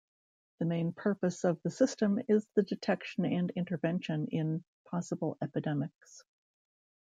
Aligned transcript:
The 0.57 0.65
main 0.65 0.93
purpose 0.93 1.43
of 1.43 1.61
the 1.61 1.69
system 1.69 2.19
is 2.27 2.47
the 2.55 2.63
detection 2.63 3.23
and 3.23 3.51
intervention 3.51 4.29
in 4.29 4.63
possible 4.89 5.37
epidemics. 5.43 6.23